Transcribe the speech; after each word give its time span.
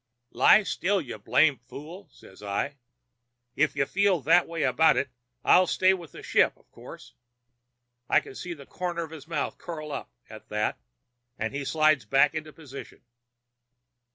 "'Lie 0.31 0.63
still, 0.63 0.99
you 0.99 1.19
blame 1.19 1.59
fool!' 1.59 2.09
says 2.11 2.41
I. 2.41 2.77
'If 3.55 3.75
you 3.75 3.85
feel 3.85 4.19
that 4.21 4.47
way 4.47 4.63
about 4.63 4.97
it 4.97 5.11
I'll 5.43 5.67
stay 5.67 5.93
with 5.93 6.11
the 6.13 6.23
ship, 6.23 6.57
of 6.57 6.71
course.' 6.71 7.13
I 8.09 8.19
can 8.19 8.33
see 8.33 8.55
the 8.55 8.65
corner 8.65 9.03
of 9.03 9.11
his 9.11 9.27
mouth 9.27 9.59
curl 9.59 9.91
up 9.91 10.11
at 10.27 10.49
that, 10.49 10.79
and 11.37 11.53
he 11.53 11.63
slides 11.63 12.05
back 12.05 12.33
into 12.33 12.51
position. 12.51 13.03